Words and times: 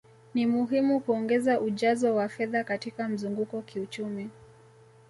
Ni 0.33 0.45
muhimu 0.45 0.99
kuongeza 0.99 1.59
ujazo 1.61 2.15
wa 2.15 2.29
fedha 2.29 2.63
katika 2.63 3.09
mzunguko 3.09 3.61
kiuchumi 3.61 4.29